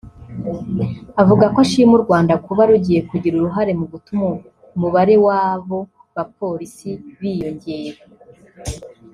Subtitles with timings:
[1.21, 4.23] Avuga ko ashima u Rwanda kuba rugiye kugira uruhare mu gutuma
[4.75, 5.79] umubare w’abo
[6.15, 6.89] bapolisi
[7.19, 8.01] biyongera